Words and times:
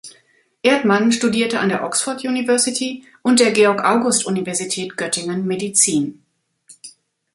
Erdmann 0.63 1.11
studierte 1.11 1.59
an 1.59 1.69
der 1.69 1.83
Oxford 1.83 2.23
University 2.25 3.05
und 3.21 3.39
der 3.39 3.51
Georg-August-Universität 3.51 4.97
Göttingen 4.97 5.45
Medizin. 5.45 6.23